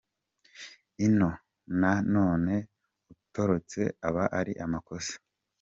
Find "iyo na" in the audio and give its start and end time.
1.05-1.91